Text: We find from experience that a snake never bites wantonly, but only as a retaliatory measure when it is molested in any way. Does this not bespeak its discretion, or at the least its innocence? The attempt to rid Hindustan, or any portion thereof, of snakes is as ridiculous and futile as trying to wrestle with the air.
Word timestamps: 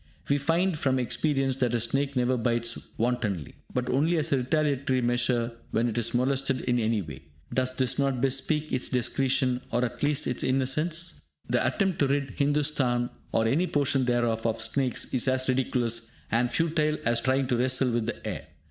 We 0.29 0.39
find 0.39 0.75
from 0.79 0.97
experience 0.97 1.57
that 1.57 1.75
a 1.75 1.79
snake 1.79 2.15
never 2.15 2.35
bites 2.35 2.87
wantonly, 2.97 3.53
but 3.71 3.87
only 3.87 4.17
as 4.17 4.31
a 4.33 4.37
retaliatory 4.37 4.99
measure 4.99 5.51
when 5.69 5.87
it 5.87 5.95
is 5.99 6.15
molested 6.15 6.61
in 6.61 6.79
any 6.79 7.03
way. 7.03 7.21
Does 7.53 7.75
this 7.75 7.99
not 7.99 8.19
bespeak 8.19 8.73
its 8.73 8.87
discretion, 8.89 9.61
or 9.71 9.85
at 9.85 9.99
the 9.99 10.07
least 10.07 10.25
its 10.25 10.41
innocence? 10.43 11.21
The 11.47 11.67
attempt 11.67 11.99
to 11.99 12.07
rid 12.07 12.31
Hindustan, 12.31 13.11
or 13.31 13.45
any 13.45 13.67
portion 13.67 14.05
thereof, 14.05 14.47
of 14.47 14.59
snakes 14.59 15.13
is 15.13 15.27
as 15.27 15.47
ridiculous 15.47 16.09
and 16.31 16.51
futile 16.51 16.97
as 17.05 17.21
trying 17.21 17.45
to 17.49 17.57
wrestle 17.57 17.91
with 17.91 18.07
the 18.07 18.25
air. 18.27 18.47